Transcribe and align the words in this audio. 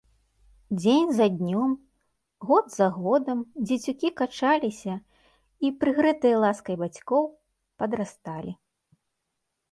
Дзень 0.77 1.09
за 1.17 1.25
днём, 1.39 1.71
год 2.51 2.65
за 2.77 2.87
годам 3.01 3.43
дзецюкі 3.65 4.09
качаліся 4.21 4.95
і, 5.65 5.71
прыгрэтыя 5.83 6.39
ласкай 6.45 6.75
бацькоў, 6.85 7.23
падрасталі. 7.83 8.53